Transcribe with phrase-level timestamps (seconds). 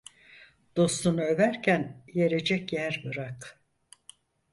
[0.77, 3.49] Dostunu överken yerecek yer bırak.